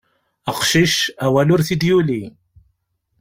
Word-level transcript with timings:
Aqcic, 0.51 0.95
awal 1.25 1.47
ur 1.53 1.61
t-id-yuli. 1.67 2.23